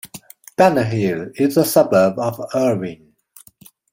Banner 0.57 0.83
Hill 0.85 1.29
is 1.35 1.57
a 1.57 1.63
suburb 1.63 2.17
of 2.17 2.41
Erwin. 2.55 3.13